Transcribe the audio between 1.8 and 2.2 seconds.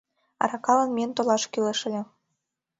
ыле.